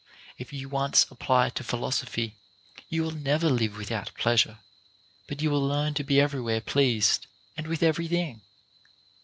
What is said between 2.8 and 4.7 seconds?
you will never live without pleasure,